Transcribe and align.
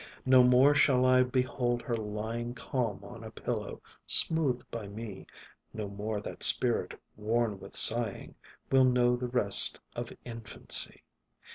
No 0.25 0.41
more 0.41 0.73
shall 0.73 1.05
I 1.05 1.21
behold 1.21 1.83
her 1.83 1.95
lying 1.95 2.55
Calm 2.55 3.03
on 3.03 3.23
a 3.23 3.29
pillow, 3.29 3.83
smoothed 4.07 4.63
by 4.71 4.87
me; 4.87 5.27
No 5.73 5.87
more 5.89 6.19
that 6.21 6.41
spirit, 6.41 6.99
worn 7.15 7.59
with 7.59 7.75
sighing, 7.75 8.33
Will 8.71 8.85
know 8.85 9.15
the 9.15 9.27
rest 9.27 9.79
of 9.95 10.11
infancy. 10.25 11.03